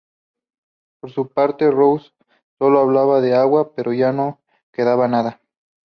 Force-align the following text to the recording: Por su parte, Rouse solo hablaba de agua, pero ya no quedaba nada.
Por 0.99 1.11
su 1.11 1.27
parte, 1.29 1.69
Rouse 1.69 2.11
solo 2.57 2.79
hablaba 2.79 3.21
de 3.21 3.35
agua, 3.35 3.75
pero 3.75 3.93
ya 3.93 4.11
no 4.11 4.39
quedaba 4.71 5.07
nada. 5.07 5.39